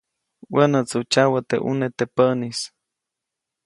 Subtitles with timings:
[0.53, 2.59] Wänätsu tsyawä teʼ ʼune teʼ päʼnis.